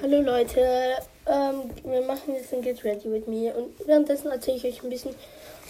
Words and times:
Hallo 0.00 0.20
Leute, 0.20 0.60
ähm, 1.26 1.70
wir 1.82 2.02
machen 2.02 2.32
jetzt 2.32 2.54
ein 2.54 2.62
Get 2.62 2.84
Ready 2.84 3.10
with 3.10 3.26
Me 3.26 3.52
und 3.52 3.84
währenddessen 3.84 4.30
erzähle 4.30 4.58
ich 4.58 4.64
euch 4.64 4.82
ein 4.84 4.90
bisschen 4.90 5.12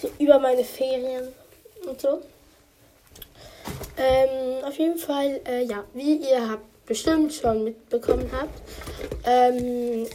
so 0.02 0.10
über 0.18 0.38
meine 0.38 0.64
Ferien 0.64 1.28
und 1.86 1.98
so. 1.98 2.20
Ähm, 3.96 4.62
auf 4.64 4.78
jeden 4.78 4.98
Fall, 4.98 5.40
äh, 5.48 5.62
ja, 5.62 5.82
wie 5.94 6.16
ihr 6.16 6.46
habt 6.46 6.84
bestimmt 6.84 7.32
schon 7.32 7.64
mitbekommen 7.64 8.30
habt, 8.30 8.52
ähm, 9.24 10.06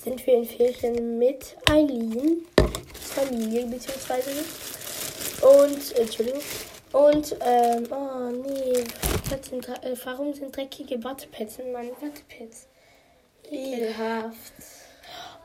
sind 0.00 0.24
wir 0.24 0.34
in 0.34 0.44
Ferien 0.44 1.18
mit 1.18 1.56
Eileen, 1.68 2.46
Familie 3.00 3.66
beziehungsweise 3.66 4.30
und, 5.42 5.98
äh, 5.98 6.02
Entschuldigung, 6.02 6.40
und, 6.92 7.36
ähm, 7.44 7.84
oh 7.90 8.30
nee, 8.30 8.84
sind, 9.50 9.68
äh, 9.68 9.96
warum 10.04 10.32
sind 10.34 10.56
dreckige 10.56 11.02
Wattepads 11.02 11.58
in 11.58 11.72
meinen 11.72 11.90
Wattepads? 12.00 12.68
Ekelhaft. 13.50 14.52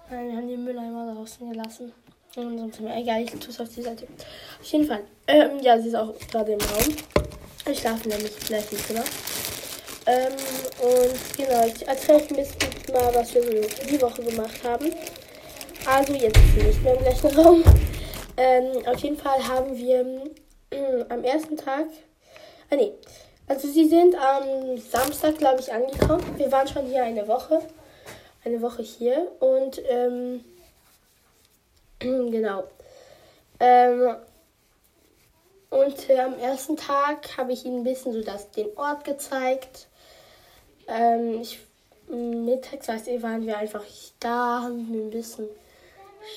Nein, 0.10 0.28
wir 0.30 0.38
haben 0.38 0.48
die 0.48 0.58
Mülleimer 0.58 1.14
draußen 1.14 1.50
gelassen. 1.52 1.94
Und 2.36 2.58
sonst 2.58 2.80
mir 2.80 2.96
egal, 2.96 3.24
ich 3.24 3.32
tue 3.32 3.50
es 3.50 3.60
auf 3.60 3.70
die 3.70 3.82
Seite. 3.82 4.08
Auf 4.60 4.66
jeden 4.66 4.86
Fall. 4.86 5.04
Ähm, 5.28 5.60
ja, 5.62 5.80
sie 5.80 5.90
ist 5.90 5.96
auch 5.96 6.14
gerade 6.32 6.54
im 6.54 6.60
Raum. 6.60 6.96
Ich 7.70 7.80
schlafe 7.80 8.08
nämlich 8.08 8.32
vielleicht 8.32 8.72
nicht 8.72 8.88
genau. 8.88 9.04
Ähm, 10.08 10.34
und 10.82 11.38
genau, 11.38 11.66
ich 11.66 11.88
erzähle 11.88 12.18
euch 12.18 12.30
ein 12.30 12.36
bisschen 12.36 12.94
mal, 12.94 13.14
was 13.14 13.34
wir 13.36 13.44
so 13.44 13.50
die 13.90 14.02
Woche 14.02 14.24
gemacht 14.24 14.64
haben. 14.64 14.92
Also 15.86 16.14
jetzt 16.14 16.38
ist 16.38 16.54
sie 16.56 16.64
nicht 16.64 16.84
mehr 16.84 16.96
im 16.96 17.04
gleichen 17.04 17.28
Raum. 17.40 17.64
Ähm, 18.38 18.86
auf 18.88 19.00
jeden 19.00 19.18
Fall 19.18 19.48
haben 19.48 19.78
wir 19.78 20.24
äh, 20.72 21.06
am 21.10 21.24
ersten 21.24 21.58
Tag. 21.58 21.88
Ah 22.70 22.76
nee. 22.76 22.94
Also 23.48 23.68
sie 23.68 23.88
sind 23.88 24.16
am 24.16 24.78
Samstag, 24.78 25.38
glaube 25.38 25.60
ich, 25.60 25.72
angekommen. 25.72 26.24
Wir 26.38 26.52
waren 26.52 26.68
schon 26.68 26.86
hier 26.86 27.04
eine 27.04 27.28
Woche 27.28 27.62
eine 28.44 28.62
Woche 28.62 28.82
hier 28.82 29.32
und 29.40 29.82
ähm, 29.88 30.44
genau. 32.00 32.64
Ähm, 33.60 34.16
und 35.70 36.10
äh, 36.10 36.20
am 36.20 36.38
ersten 36.38 36.76
Tag 36.76 37.38
habe 37.38 37.54
ich 37.54 37.66
ihnen 37.66 37.82
ein 37.82 37.84
bisschen 37.84 38.12
so 38.12 38.22
das, 38.22 38.52
den 38.52 38.76
Ort 38.76 39.06
gezeigt. 39.06 39.88
Ähm, 40.88 41.42
ich, 41.42 41.60
mittags, 42.10 42.88
weißt 42.88 43.08
du, 43.08 43.24
waren 43.24 43.46
wir 43.46 43.58
einfach 43.58 43.84
da, 44.20 44.64
haben 44.64 45.08
ein 45.08 45.12
bisschen 45.12 45.48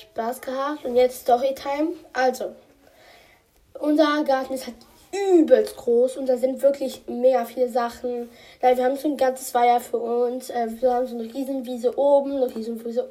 Spaß 0.01 0.41
gehabt. 0.41 0.85
Und 0.85 0.95
jetzt 0.95 1.21
Storytime. 1.21 1.93
Also, 2.13 2.55
unser 3.79 4.23
Garten 4.23 4.53
ist 4.53 4.67
halt 4.67 4.77
übelst 5.33 5.77
groß 5.77 6.17
und 6.17 6.27
da 6.27 6.37
sind 6.37 6.61
wirklich 6.61 7.03
mega 7.07 7.45
viele 7.45 7.69
Sachen. 7.69 8.29
wir 8.61 8.83
haben 8.83 8.95
so 8.95 9.07
ein 9.07 9.17
ganzes 9.17 9.53
Weiher 9.53 9.79
für 9.79 9.97
uns. 9.97 10.49
Äh, 10.49 10.67
wir 10.79 10.93
haben 10.93 11.07
so 11.07 11.17
eine 11.17 11.33
Riesenwiese 11.33 11.97
oben, 11.97 12.33
eine 12.33 12.53
Riesenwiese 12.53 13.09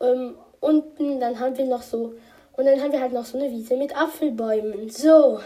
ähm, 0.00 0.36
unten. 0.60 1.20
Dann 1.20 1.38
haben 1.38 1.56
wir 1.56 1.64
noch 1.66 1.82
so. 1.82 2.14
Und 2.56 2.64
dann 2.66 2.80
haben 2.80 2.92
wir 2.92 3.00
halt 3.00 3.12
noch 3.12 3.24
so 3.24 3.38
eine 3.38 3.50
Wiese 3.50 3.76
mit 3.76 3.96
Apfelbäumen. 3.96 4.90
So. 4.90 5.40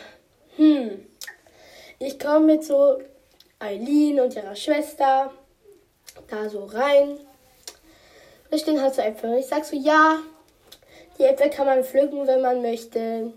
Hm. 0.56 1.06
Ich 1.98 2.18
komme 2.18 2.46
mit 2.46 2.64
so 2.64 2.98
Eileen 3.58 4.20
und 4.20 4.34
ihrer 4.34 4.56
Schwester 4.56 5.30
da 6.28 6.48
so 6.48 6.64
rein. 6.64 7.18
Da 8.50 8.58
stehen 8.58 8.80
halt 8.80 8.94
so 8.94 9.02
Äpfel. 9.02 9.30
Und 9.30 9.38
ich 9.38 9.46
sag 9.46 9.64
so, 9.64 9.76
ja, 9.76 10.18
die 11.18 11.24
Äpfel 11.24 11.50
kann 11.50 11.66
man 11.66 11.84
pflücken, 11.84 12.26
wenn 12.26 12.40
man 12.40 12.62
möchte. 12.62 13.32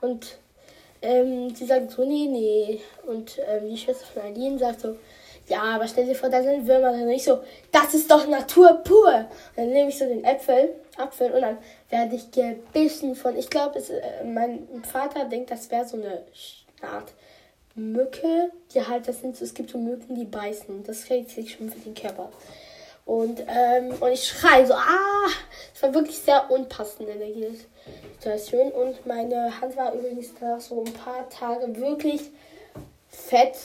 Und 0.00 0.38
ähm, 1.02 1.54
sie 1.54 1.66
sagt 1.66 1.90
so, 1.90 2.04
nee, 2.04 2.26
nee. 2.26 2.80
Und 3.06 3.38
ähm, 3.46 3.68
die 3.68 3.76
Schwester 3.76 4.06
von 4.06 4.22
Aline 4.22 4.58
sagt 4.58 4.80
so, 4.80 4.96
ja, 5.48 5.62
aber 5.62 5.88
stell 5.88 6.06
dir 6.06 6.14
vor, 6.14 6.28
da 6.28 6.42
sind 6.42 6.66
Würmer 6.66 6.92
drin. 6.92 7.04
Und 7.04 7.10
ich 7.10 7.24
so, 7.24 7.40
das 7.72 7.94
ist 7.94 8.10
doch 8.10 8.26
Natur 8.28 8.82
pur. 8.84 9.14
Und 9.14 9.56
dann 9.56 9.70
nehme 9.70 9.88
ich 9.88 9.98
so 9.98 10.04
den 10.04 10.24
Äpfel, 10.24 10.74
Apfel 10.96 11.32
und 11.32 11.40
dann 11.40 11.58
werde 11.88 12.16
ich 12.16 12.30
gebissen 12.30 13.14
von, 13.14 13.36
ich 13.36 13.48
glaube, 13.48 13.78
äh, 13.78 14.24
mein 14.24 14.66
Vater 14.84 15.24
denkt, 15.24 15.50
das 15.50 15.70
wäre 15.70 15.86
so 15.86 15.96
eine 15.96 16.22
Art 16.82 17.12
Mücke. 17.74 18.50
Die 18.74 18.86
halt, 18.86 19.08
das 19.08 19.20
sind 19.20 19.36
so, 19.36 19.44
es 19.44 19.54
gibt 19.54 19.70
so 19.70 19.78
Mücken, 19.78 20.14
die 20.14 20.24
beißen. 20.24 20.84
Das 20.84 21.08
regt 21.08 21.30
sich 21.30 21.54
schon 21.54 21.70
für 21.70 21.80
den 21.80 21.94
Körper. 21.94 22.30
Und, 23.08 23.42
ähm, 23.48 23.94
und 24.00 24.12
ich 24.12 24.28
schreie 24.28 24.66
so, 24.66 24.74
ah! 24.74 25.30
Es 25.74 25.82
war 25.82 25.94
wirklich 25.94 26.18
sehr 26.18 26.50
unpassend 26.50 27.08
in 27.08 27.18
der 27.18 27.52
Situation. 28.12 28.70
Und 28.70 29.06
meine 29.06 29.58
Hand 29.62 29.78
war 29.78 29.94
übrigens 29.94 30.38
nach 30.42 30.60
so 30.60 30.84
ein 30.84 30.92
paar 30.92 31.26
Tage 31.30 31.74
wirklich 31.78 32.20
fett 33.08 33.56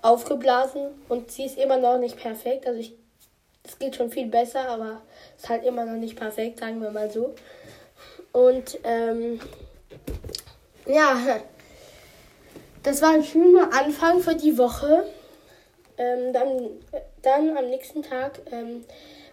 aufgeblasen. 0.00 0.90
Und 1.08 1.32
sie 1.32 1.46
ist 1.46 1.58
immer 1.58 1.76
noch 1.76 1.98
nicht 1.98 2.16
perfekt. 2.16 2.68
Also 2.68 2.78
ich, 2.78 2.94
es 3.64 3.80
geht 3.80 3.96
schon 3.96 4.12
viel 4.12 4.28
besser, 4.28 4.68
aber 4.68 5.02
es 5.36 5.42
ist 5.42 5.48
halt 5.48 5.64
immer 5.64 5.84
noch 5.84 5.98
nicht 5.98 6.14
perfekt, 6.14 6.60
sagen 6.60 6.80
wir 6.80 6.92
mal 6.92 7.10
so. 7.10 7.34
Und, 8.30 8.78
ähm, 8.84 9.40
ja, 10.86 11.16
das 12.84 13.02
war 13.02 13.10
ein 13.10 13.24
schöner 13.24 13.72
Anfang 13.72 14.20
für 14.20 14.36
die 14.36 14.56
Woche. 14.56 15.04
Ähm, 15.98 16.32
dann, 16.32 16.70
dann 17.22 17.56
am 17.56 17.68
nächsten 17.70 18.02
Tag 18.02 18.40
ähm, 18.50 18.84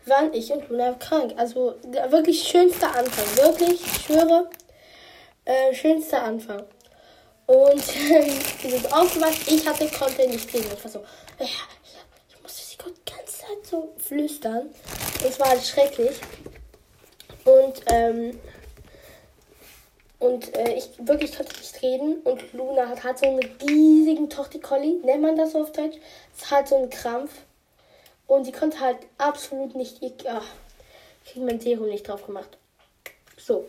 waren 0.05 0.33
ich 0.33 0.51
und 0.51 0.69
Luna 0.69 0.93
krank. 0.93 1.33
Also 1.37 1.75
wirklich 2.09 2.43
schönster 2.47 2.95
Anfang. 2.95 3.45
Wirklich, 3.45 3.81
ich 3.81 4.05
schwöre, 4.05 4.49
äh, 5.45 5.73
schönster 5.73 6.23
Anfang. 6.23 6.63
Und 7.45 7.95
wir 8.63 8.69
sind 8.71 8.93
aufgewacht. 8.93 9.39
Ich 9.47 9.67
hatte, 9.67 9.87
konnte 9.87 10.27
nicht 10.27 10.53
reden. 10.53 10.69
Ich 10.75 10.83
war 10.83 10.91
so, 10.91 10.99
ja, 11.39 11.45
ich 11.45 12.41
musste 12.43 12.61
sie 12.61 12.77
die 12.77 13.11
ganze 13.11 13.39
Zeit 13.39 13.65
so 13.65 13.93
flüstern. 13.97 14.69
Es 15.27 15.39
war 15.39 15.49
halt 15.49 15.63
schrecklich. 15.63 16.19
Und 17.45 17.81
ähm, 17.87 18.39
und 20.19 20.53
äh, 20.55 20.73
ich 20.73 20.89
wirklich 20.99 21.35
konnte 21.35 21.57
nicht 21.57 21.81
reden. 21.81 22.17
Und 22.23 22.53
Luna 22.53 22.89
hat, 22.89 23.03
hat 23.03 23.19
so 23.19 23.25
einen 23.25 23.39
riesigen 23.61 24.29
Torticolli, 24.29 24.99
nennt 25.03 25.21
man 25.21 25.37
das 25.37 25.53
so 25.53 25.61
auf 25.61 25.71
Deutsch. 25.71 25.97
Es 26.37 26.51
hat 26.51 26.67
so 26.67 26.75
einen 26.75 26.89
Krampf. 26.89 27.31
Und 28.29 28.45
sie 28.45 28.51
konnte 28.51 28.79
halt 28.79 28.99
absolut 29.17 29.73
nicht. 29.73 30.03
Ich, 30.03 30.29
ach, 30.29 30.45
ich 31.25 31.31
kriege 31.31 31.45
mein 31.47 31.59
Serum 31.59 31.89
nicht 31.89 32.07
drauf 32.07 32.27
gemacht. 32.27 32.59
So. 33.37 33.65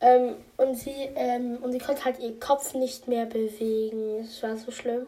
Ähm, 0.00 0.34
und 0.56 0.74
sie 0.74 1.08
ähm, 1.14 1.58
und 1.62 1.70
sie 1.70 1.78
konnte 1.78 2.04
halt 2.04 2.18
ihren 2.18 2.40
Kopf 2.40 2.74
nicht 2.74 3.06
mehr 3.06 3.26
bewegen. 3.26 4.24
Es 4.24 4.42
war 4.42 4.56
so 4.56 4.72
schlimm. 4.72 5.06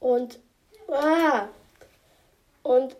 Und 0.00 0.38
ah, 0.92 1.48
und 2.62 2.94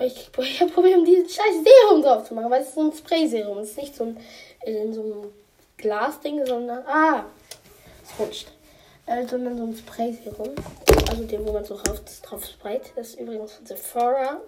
ich, 0.00 0.30
ich 0.38 0.60
habe 0.62 0.72
probiert, 0.72 1.06
diesen 1.06 1.28
scheiß 1.28 1.56
Serum 1.62 2.02
drauf 2.02 2.26
zu 2.26 2.32
machen, 2.32 2.50
weil 2.50 2.62
es 2.62 2.68
ist 2.68 2.76
so 2.76 2.80
ein 2.80 2.92
Spray-Serum. 2.94 3.58
Es 3.58 3.70
ist 3.72 3.76
nicht 3.76 3.94
so 3.94 4.04
ein 4.04 4.16
in 4.64 4.94
so 4.94 5.02
einem 5.02 5.32
Glasding, 5.76 6.46
sondern. 6.46 6.82
Ah! 6.86 7.26
Es 8.02 8.18
rutscht. 8.18 8.48
Äh, 9.08 9.26
sondern 9.26 9.56
so 9.56 9.64
ein 9.64 9.74
Spray-Serum. 9.74 10.54
Also 11.08 11.24
den, 11.24 11.46
wo 11.46 11.52
man 11.52 11.64
so 11.64 11.76
drauf, 11.76 12.02
drauf 12.22 12.44
sprayt. 12.44 12.92
Das 12.94 13.08
ist 13.08 13.20
übrigens 13.20 13.52
von 13.54 13.66
Sephora. 13.66 14.40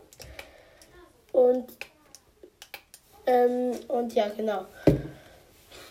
Und. 1.33 1.67
Ähm, 3.27 3.73
und 3.89 4.13
ja, 4.15 4.29
genau. 4.37 4.67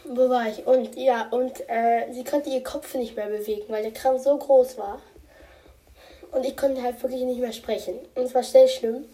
Wo 0.04 0.30
war 0.30 0.48
ich? 0.48 0.66
Und 0.68 0.96
ja, 0.96 1.28
und 1.30 1.68
äh, 1.68 2.12
sie 2.12 2.24
konnte 2.24 2.50
ihr 2.50 2.64
Kopf 2.64 2.94
nicht 2.94 3.16
mehr 3.16 3.28
bewegen, 3.28 3.66
weil 3.70 3.84
der 3.84 3.92
Kram 3.92 4.20
so 4.20 4.38
groß 4.38 4.78
war. 4.78 5.02
Und 6.32 6.46
ich 6.46 6.56
konnte 6.56 6.84
halt 6.84 7.02
wirklich 7.02 7.24
nicht 7.24 7.40
mehr 7.40 7.54
sprechen. 7.54 7.96
Und 8.14 8.24
es 8.24 8.36
war 8.36 8.44
schnell 8.44 8.68
schlimm. 8.68 9.06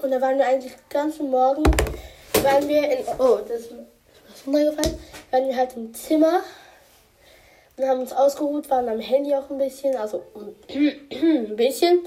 Und 0.00 0.10
da 0.10 0.20
waren 0.22 0.38
wir 0.38 0.46
eigentlich 0.46 0.72
den 0.72 0.88
ganzen 0.88 1.30
Morgen, 1.30 1.64
waren 2.42 2.66
wir 2.66 2.90
in, 2.90 3.04
oh, 3.18 3.40
das 3.46 3.60
ist 3.60 3.72
was 3.72 4.46
runtergefallen, 4.46 4.98
waren 5.30 5.46
wir 5.48 5.56
halt 5.56 5.76
im 5.76 5.92
Zimmer 5.92 6.40
und 7.76 7.84
haben 7.86 8.00
uns 8.00 8.12
ausgeruht, 8.12 8.68
waren 8.70 8.88
am 8.88 9.00
Handy 9.00 9.34
auch 9.34 9.48
ein 9.50 9.58
bisschen, 9.58 9.96
also 9.96 10.22
ein 10.68 11.56
bisschen. 11.56 12.00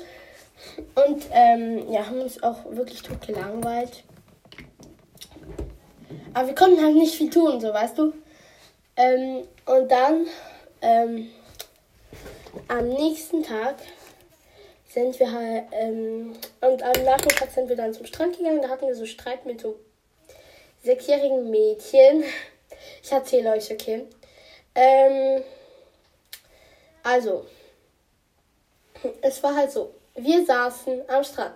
Und 0.95 1.23
ähm, 1.31 1.91
ja, 1.91 2.05
haben 2.05 2.21
uns 2.21 2.41
auch 2.41 2.65
wirklich 2.69 3.01
tot 3.01 3.25
gelangweilt. 3.25 4.03
Aber 6.33 6.47
wir 6.47 6.55
konnten 6.55 6.83
halt 6.83 6.95
nicht 6.95 7.15
viel 7.15 7.29
tun, 7.29 7.59
so 7.59 7.73
weißt 7.73 7.97
du. 7.97 8.13
Ähm, 8.95 9.47
und 9.65 9.91
dann 9.91 10.27
ähm, 10.81 11.29
am 12.67 12.87
nächsten 12.89 13.43
Tag 13.43 13.75
sind 14.87 15.19
wir 15.19 15.31
halt, 15.31 15.63
ähm, 15.71 16.33
und 16.61 16.83
am 16.83 17.03
Nachmittag 17.03 17.49
sind 17.51 17.67
wir 17.67 17.75
dann 17.75 17.93
zum 17.93 18.05
Strand 18.05 18.37
gegangen. 18.37 18.61
Da 18.61 18.69
hatten 18.69 18.87
wir 18.87 18.95
so 18.95 19.05
Streit 19.05 19.45
mit 19.45 19.61
so 19.61 19.79
sechsjährigen 20.83 21.49
Mädchen. 21.49 22.23
Ich 23.01 23.11
erzähle 23.11 23.51
euch, 23.53 23.71
okay. 23.71 24.05
Ähm, 24.75 25.43
also, 27.03 27.45
es 29.21 29.43
war 29.43 29.55
halt 29.55 29.71
so. 29.71 29.93
Wir 30.15 30.45
saßen 30.45 31.03
am 31.09 31.23
Strand. 31.23 31.55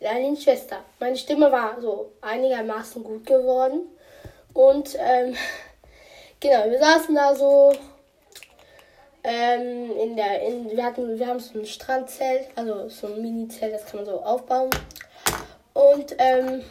Lalins 0.00 0.42
Schwester. 0.42 0.82
Meine 0.98 1.16
Stimme 1.16 1.50
war 1.50 1.80
so 1.80 2.12
einigermaßen 2.20 3.02
gut 3.02 3.26
geworden. 3.26 3.88
Und 4.52 4.96
ähm, 4.98 5.36
genau, 6.40 6.70
wir 6.70 6.78
saßen 6.78 7.14
da 7.14 7.34
so. 7.34 7.72
Ähm, 9.28 9.90
in 9.98 10.16
der, 10.16 10.40
in, 10.42 10.70
wir 10.70 10.84
hatten, 10.84 11.18
wir 11.18 11.26
haben 11.26 11.40
so 11.40 11.58
ein 11.58 11.66
Strandzelt, 11.66 12.46
also 12.54 12.88
so 12.88 13.08
ein 13.08 13.20
Mini-Zelt, 13.20 13.74
das 13.74 13.86
kann 13.86 13.96
man 13.96 14.06
so 14.06 14.22
aufbauen. 14.22 14.70
Und 15.74 16.14
ähm, 16.18 16.62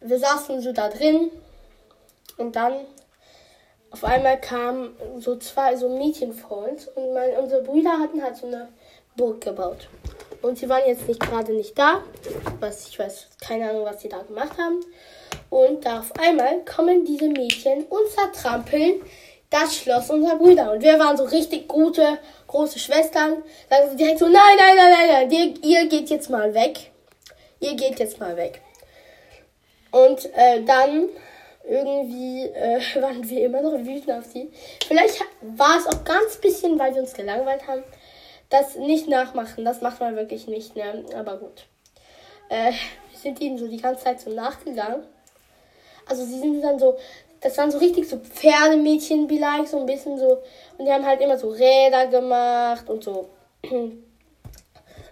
wir 0.00 0.18
saßen 0.18 0.62
so 0.62 0.72
da 0.72 0.88
drin 0.88 1.30
und 2.38 2.56
dann 2.56 2.86
auf 3.90 4.04
einmal 4.04 4.40
kamen 4.40 4.94
so 5.18 5.36
zwei 5.36 5.76
so 5.76 5.88
Mädchen 5.88 6.32
vor 6.32 6.68
uns 6.68 6.88
und 6.88 7.14
mein, 7.14 7.36
unsere 7.36 7.62
Brüder 7.62 7.98
hatten 7.98 8.22
halt 8.22 8.36
so 8.36 8.46
eine 8.46 8.68
Burg 9.16 9.40
gebaut. 9.40 9.88
Und 10.42 10.58
sie 10.58 10.68
waren 10.68 10.86
jetzt 10.86 11.08
nicht 11.08 11.20
gerade 11.20 11.52
nicht 11.52 11.76
da. 11.78 12.02
Was 12.60 12.88
ich 12.88 12.98
weiß, 12.98 13.28
keine 13.40 13.70
Ahnung, 13.70 13.84
was 13.84 14.00
sie 14.00 14.08
da 14.08 14.22
gemacht 14.22 14.56
haben. 14.56 14.80
Und 15.50 15.84
da 15.84 16.00
auf 16.00 16.12
einmal 16.18 16.64
kommen 16.64 17.04
diese 17.04 17.28
Mädchen 17.28 17.84
und 17.84 18.08
zertrampeln 18.08 19.00
das 19.50 19.76
Schloss 19.76 20.10
unserer 20.10 20.36
Brüder. 20.36 20.72
Und 20.72 20.82
wir 20.82 20.98
waren 20.98 21.16
so 21.16 21.24
richtig 21.24 21.66
gute, 21.66 22.18
große 22.46 22.78
Schwestern. 22.78 23.42
Sagen 23.68 23.90
sie 23.90 23.96
direkt 23.96 24.18
so, 24.18 24.26
nein, 24.26 24.42
nein, 24.58 24.76
nein, 24.76 24.92
nein, 24.92 25.28
nein, 25.28 25.30
ihr, 25.30 25.82
ihr 25.82 25.88
geht 25.88 26.10
jetzt 26.10 26.30
mal 26.30 26.54
weg. 26.54 26.92
Ihr 27.60 27.74
geht 27.74 27.98
jetzt 27.98 28.20
mal 28.20 28.36
weg. 28.36 28.60
Und 29.90 30.26
äh, 30.34 30.62
dann 30.64 31.08
irgendwie 31.68 32.44
äh, 32.46 32.80
waren 33.02 33.28
wir 33.28 33.44
immer 33.44 33.62
noch 33.62 33.72
wütend 33.72 34.10
auf 34.10 34.24
sie. 34.24 34.50
Vielleicht 34.86 35.20
war 35.42 35.78
es 35.78 35.86
auch 35.86 36.04
ganz 36.04 36.36
bisschen, 36.36 36.78
weil 36.78 36.94
wir 36.94 37.02
uns 37.02 37.14
gelangweilt 37.14 37.66
haben. 37.66 37.82
Das 38.50 38.76
nicht 38.76 39.08
nachmachen, 39.08 39.64
das 39.64 39.82
macht 39.82 40.00
man 40.00 40.16
wirklich 40.16 40.46
nicht, 40.46 40.74
ne? 40.74 41.04
Aber 41.14 41.36
gut. 41.36 41.66
Äh, 42.48 42.72
wir 42.72 43.18
sind 43.18 43.40
ihnen 43.40 43.58
so 43.58 43.68
die 43.68 43.80
ganze 43.80 44.04
Zeit 44.04 44.20
so 44.20 44.30
nachgegangen. 44.30 45.02
Also 46.06 46.24
sie 46.24 46.38
sind 46.38 46.62
dann 46.62 46.78
so, 46.78 46.96
das 47.40 47.58
waren 47.58 47.70
so 47.70 47.78
richtig 47.78 48.08
so 48.08 48.18
Pferdemädchen, 48.18 49.28
vielleicht 49.28 49.68
so 49.68 49.80
ein 49.80 49.86
bisschen 49.86 50.18
so. 50.18 50.38
Und 50.78 50.86
die 50.86 50.92
haben 50.92 51.04
halt 51.04 51.20
immer 51.20 51.36
so 51.36 51.50
Räder 51.50 52.06
gemacht 52.06 52.88
und 52.88 53.04
so. 53.04 53.28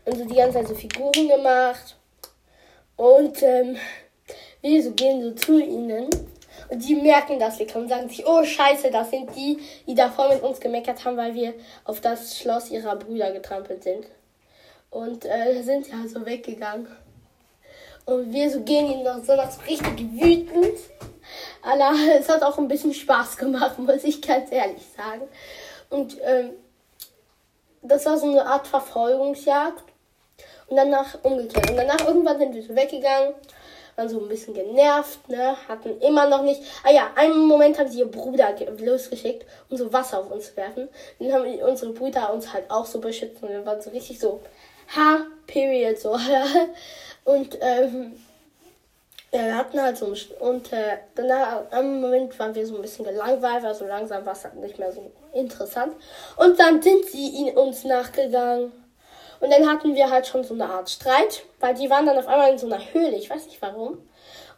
Und 0.08 0.18
so 0.18 0.24
die 0.24 0.36
ganze 0.36 0.58
Zeit 0.58 0.68
so 0.68 0.74
Figuren 0.76 1.26
gemacht. 1.26 1.96
Und 2.94 3.42
ähm, 3.42 3.76
wir 4.60 4.80
so 4.80 4.92
gehen 4.92 5.20
so 5.20 5.32
zu 5.32 5.60
ihnen. 5.60 6.08
Und 6.68 6.86
die 6.86 6.96
merken 6.96 7.38
das 7.38 7.58
wir 7.58 7.66
kommen 7.66 7.88
sagen 7.88 8.08
sich, 8.08 8.26
oh 8.26 8.44
scheiße, 8.44 8.90
das 8.90 9.10
sind 9.10 9.34
die, 9.36 9.58
die 9.86 9.94
davor 9.94 10.28
mit 10.28 10.42
uns 10.42 10.60
gemeckert 10.60 11.04
haben, 11.04 11.16
weil 11.16 11.34
wir 11.34 11.54
auf 11.84 12.00
das 12.00 12.38
Schloss 12.38 12.70
ihrer 12.70 12.96
Brüder 12.96 13.32
getrampelt 13.32 13.82
sind. 13.82 14.06
Und 14.90 15.24
äh, 15.24 15.62
sind 15.62 15.88
ja 15.88 16.06
so 16.06 16.24
weggegangen. 16.24 16.88
Und 18.04 18.32
wir 18.32 18.50
so 18.50 18.60
gehen 18.60 18.90
ihnen 18.90 19.02
noch 19.02 19.22
so 19.24 19.34
nach 19.34 19.50
richtig 19.66 19.98
wütend. 20.12 20.78
Allah, 21.62 21.92
es 22.18 22.28
hat 22.28 22.42
auch 22.42 22.58
ein 22.58 22.68
bisschen 22.68 22.94
Spaß 22.94 23.36
gemacht, 23.36 23.78
muss 23.78 24.04
ich 24.04 24.22
ganz 24.22 24.50
ehrlich 24.52 24.84
sagen. 24.96 25.22
Und 25.90 26.16
ähm, 26.24 26.50
das 27.82 28.06
war 28.06 28.18
so 28.18 28.28
eine 28.30 28.46
Art 28.46 28.66
Verfolgungsjagd. 28.66 29.84
Und 30.68 30.76
danach 30.76 31.22
umgekehrt. 31.22 31.70
Und 31.70 31.76
danach 31.76 32.04
irgendwann 32.06 32.38
sind 32.38 32.54
wir 32.54 32.62
so 32.62 32.74
weggegangen 32.74 33.34
waren 33.96 34.08
so 34.08 34.20
ein 34.20 34.28
bisschen 34.28 34.54
genervt, 34.54 35.28
ne? 35.28 35.56
Hatten 35.68 36.00
immer 36.00 36.28
noch 36.28 36.42
nicht. 36.42 36.62
Ah 36.84 36.92
ja, 36.92 37.10
einen 37.16 37.46
Moment 37.46 37.78
haben 37.78 37.88
sie 37.88 38.00
ihr 38.00 38.10
Bruder 38.10 38.54
losgeschickt, 38.78 39.46
um 39.70 39.76
so 39.76 39.92
Wasser 39.92 40.20
auf 40.20 40.30
uns 40.30 40.50
zu 40.50 40.56
werfen. 40.56 40.88
Dann 41.18 41.32
haben 41.32 41.44
unsere 41.60 41.92
Brüder 41.92 42.32
uns 42.32 42.52
halt 42.52 42.70
auch 42.70 42.86
so 42.86 43.00
beschützt 43.00 43.42
und 43.42 43.48
wir 43.48 43.64
waren 43.64 43.80
so 43.80 43.90
richtig 43.90 44.18
so, 44.18 44.40
ha, 44.94 45.26
period, 45.46 45.98
so. 45.98 46.18
und, 47.24 47.58
ähm, 47.60 48.16
ja, 49.32 49.44
wir 49.44 49.56
hatten 49.56 49.82
halt 49.82 49.98
so 49.98 50.14
und 50.40 50.72
äh, 50.72 50.98
danach 51.14 51.64
am 51.70 52.00
Moment 52.00 52.38
waren 52.38 52.54
wir 52.54 52.66
so 52.66 52.76
ein 52.76 52.82
bisschen 52.82 53.04
gelangweilt, 53.04 53.64
weil 53.64 53.74
so 53.74 53.84
langsam 53.84 54.24
war 54.24 54.32
es 54.32 54.44
halt 54.44 54.54
nicht 54.56 54.78
mehr 54.78 54.92
so 54.92 55.10
interessant. 55.34 55.94
Und 56.36 56.58
dann 56.58 56.80
sind 56.80 57.04
sie 57.06 57.28
ihn 57.28 57.56
uns 57.56 57.84
nachgegangen. 57.84 58.72
Und 59.40 59.52
dann 59.52 59.68
hatten 59.68 59.94
wir 59.94 60.10
halt 60.10 60.26
schon 60.26 60.44
so 60.44 60.54
eine 60.54 60.68
Art 60.68 60.88
Streit, 60.90 61.44
weil 61.60 61.74
die 61.74 61.90
waren 61.90 62.06
dann 62.06 62.18
auf 62.18 62.26
einmal 62.26 62.52
in 62.52 62.58
so 62.58 62.66
einer 62.66 62.80
Höhle. 62.92 63.16
Ich 63.16 63.30
weiß 63.30 63.46
nicht 63.46 63.60
warum. 63.60 63.98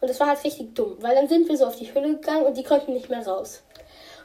Und 0.00 0.08
das 0.08 0.20
war 0.20 0.28
halt 0.28 0.44
richtig 0.44 0.74
dumm, 0.74 0.96
weil 1.00 1.14
dann 1.14 1.28
sind 1.28 1.48
wir 1.48 1.56
so 1.56 1.66
auf 1.66 1.76
die 1.76 1.92
Höhle 1.92 2.14
gegangen 2.14 2.46
und 2.46 2.56
die 2.56 2.62
konnten 2.62 2.92
nicht 2.92 3.10
mehr 3.10 3.26
raus. 3.26 3.62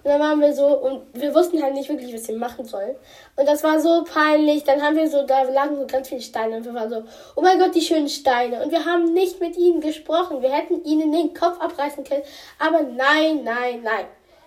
Und 0.04 0.10
dann 0.12 0.20
waren 0.20 0.42
wir 0.42 0.54
so 0.54 0.68
und 0.68 1.06
wir 1.14 1.34
wussten 1.34 1.64
halt 1.64 1.74
nicht 1.76 1.88
wirklich, 1.88 2.14
was 2.14 2.28
wir 2.28 2.38
machen 2.38 2.66
sollen. 2.66 2.96
Und 3.38 3.48
das 3.48 3.64
war 3.64 3.80
so 3.80 4.04
peinlich. 4.04 4.66
Dann 4.66 4.82
haben 4.82 4.98
wir 4.98 5.10
so, 5.10 5.26
da 5.26 5.44
lagen 5.44 5.78
so 5.78 5.88
ganz 5.88 6.10
viele 6.10 6.22
Steine 6.22 6.58
und 6.58 6.66
wir 6.66 6.74
waren 6.74 6.90
so, 6.90 7.04
oh 7.38 7.42
mein 7.42 7.58
Gott, 7.58 7.74
die 7.74 7.82
schönen 7.82 8.10
Steine. 8.10 8.62
Und 8.62 8.72
wir 8.72 8.84
haben 8.84 9.14
nicht 9.14 9.40
mit 9.40 9.56
ihnen 9.56 9.80
gesprochen. 9.80 10.42
Wir 10.42 10.52
hätten 10.52 10.84
ihnen 10.84 11.14
den 11.14 11.34
Kopf 11.34 11.60
abreißen 11.60 12.04
können. 12.04 12.24
Aber 12.60 12.84
nein, 12.84 13.44
nein, 13.46 13.82
nein. 13.82 14.06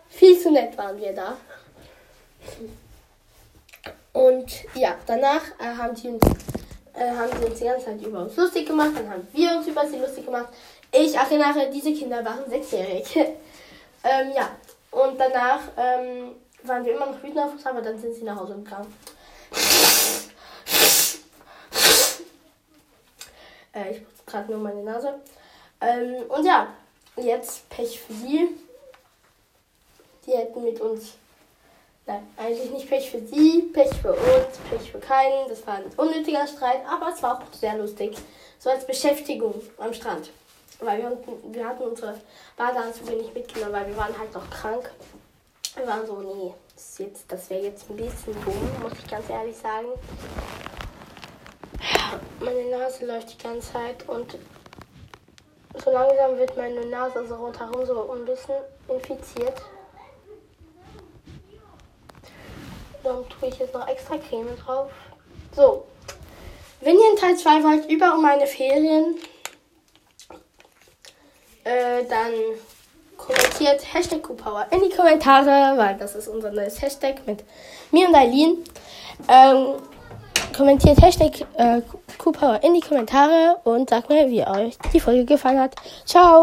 Viel 0.09 0.39
zu 0.39 0.51
nett 0.51 0.77
waren 0.77 1.01
wir 1.01 1.15
da. 1.15 1.37
Und 4.17 4.51
ja, 4.75 4.97
danach 5.05 5.43
äh, 5.59 5.77
haben, 5.77 5.95
die 5.95 6.09
uns, 6.09 6.23
äh, 6.95 7.11
haben 7.11 7.31
sie 7.39 7.45
uns 7.45 7.59
die 7.59 7.67
ganze 7.67 7.85
Zeit 7.85 8.01
über 8.01 8.21
uns 8.21 8.35
lustig 8.35 8.67
gemacht. 8.67 8.93
Dann 8.97 9.11
haben 9.11 9.29
wir 9.31 9.59
uns 9.59 9.67
über 9.67 9.87
sie 9.87 9.99
lustig 9.99 10.25
gemacht. 10.25 10.49
Ich 10.91 11.15
erinnere, 11.15 11.69
diese 11.71 11.93
Kinder 11.93 12.25
waren 12.25 12.49
sechsjährig. 12.49 13.15
ähm, 14.05 14.33
ja, 14.35 14.57
und 14.91 15.21
danach 15.21 15.61
ähm, 15.77 16.35
waren 16.63 16.83
wir 16.87 16.95
immer 16.95 17.05
noch 17.05 17.23
wütend 17.23 17.41
auf 17.41 17.53
uns, 17.53 17.67
aber 17.67 17.83
dann 17.83 17.99
sind 17.99 18.15
sie 18.15 18.25
nach 18.25 18.41
Hause 18.41 18.55
gegangen. 18.55 18.91
äh, 23.75 23.91
ich 23.91 24.03
putze 24.03 24.23
gerade 24.25 24.51
nur 24.51 24.61
meine 24.61 24.83
Nase. 24.83 25.13
Ähm, 25.83 26.23
und 26.31 26.47
ja, 26.47 26.69
jetzt 27.19 27.69
Pech 27.69 28.01
für 28.01 28.15
sie. 28.15 28.49
Die 30.25 30.33
hätten 30.33 30.65
mit 30.65 30.81
uns 30.81 31.19
Nein, 32.09 32.25
eigentlich 32.37 32.71
nicht 32.71 32.89
Pech 32.89 33.11
für 33.11 33.21
sie, 33.21 33.63
Pech 33.73 33.93
für 34.01 34.13
uns, 34.13 34.59
Pech 34.71 34.93
für 34.93 35.01
keinen. 35.01 35.49
Das 35.49 35.67
war 35.67 35.75
ein 35.75 35.91
unnötiger 35.97 36.47
Streit, 36.47 36.83
aber 36.89 37.13
es 37.13 37.21
war 37.21 37.39
auch 37.39 37.53
sehr 37.53 37.77
lustig. 37.77 38.17
So 38.61 38.71
als 38.71 38.87
Beschäftigung 38.87 39.61
am 39.79 39.93
Strand. 39.93 40.31
Weil 40.79 40.99
wir, 40.99 41.19
wir 41.51 41.69
hatten 41.69 41.83
unsere 41.83 42.15
Badeanzüge 42.57 43.13
nicht 43.17 43.35
mitgenommen, 43.35 43.73
weil 43.73 43.89
wir 43.89 43.97
waren 43.97 44.17
halt 44.17 44.33
noch 44.35 44.49
krank. 44.51 44.89
Wir 45.75 45.87
waren 45.87 46.07
so, 46.07 46.21
nee, 46.21 46.55
das, 46.75 47.27
das 47.27 47.51
wäre 47.51 47.65
jetzt 47.65 47.91
ein 47.91 47.97
bisschen 47.97 48.35
dumm, 48.45 48.83
muss 48.83 48.93
ich 48.93 49.11
ganz 49.11 49.29
ehrlich 49.29 49.57
sagen. 49.57 49.89
Meine 52.39 52.71
Nase 52.71 53.05
läuft 53.05 53.33
die 53.33 53.43
ganze 53.43 53.73
Zeit 53.73 54.09
und 54.09 54.39
so 55.83 55.91
langsam 55.91 56.39
wird 56.39 56.57
meine 56.57 56.87
Nase 56.87 57.27
so 57.27 57.35
rundherum 57.35 57.85
so 57.85 58.13
ein 58.13 58.25
bisschen 58.25 58.55
infiziert. 58.89 59.61
Dann 63.07 63.25
tue 63.29 63.49
ich 63.49 63.59
jetzt 63.61 63.73
noch 63.73 63.87
extra 63.87 64.17
Creme 64.19 64.57
drauf. 64.65 64.91
So. 65.55 65.85
Wenn 66.81 66.97
ihr 66.97 67.11
in 67.13 67.17
Teil 67.17 67.37
2 67.37 67.63
wollt 67.63 67.91
über 67.91 68.15
um 68.15 68.23
meine 68.23 68.47
Ferien, 68.47 69.15
äh, 71.63 72.05
dann 72.09 72.33
kommentiert 73.17 73.95
Hashtag 73.95 74.23
Kupower 74.23 74.67
in 74.73 74.83
die 74.83 74.95
Kommentare, 74.95 75.79
weil 75.79 75.97
das 75.97 76.17
ist 76.17 76.27
unser 76.27 76.51
neues 76.51 76.83
Hashtag 76.83 77.25
mit 77.27 77.45
mir 77.93 78.09
und 78.09 78.15
Eileen. 78.15 78.65
Ähm, 79.29 79.75
kommentiert 80.55 81.01
Hashtag 81.01 81.47
äh, 81.57 81.83
Kupower 82.19 82.61
in 82.65 82.75
die 82.75 82.81
Kommentare 82.81 83.61
und 83.63 83.89
sagt 83.89 84.09
mir, 84.09 84.29
wie 84.29 84.45
euch 84.45 84.77
die 84.93 85.01
Folge 85.01 85.25
gefallen 85.25 85.61
hat. 85.61 85.77
Ciao! 86.05 86.35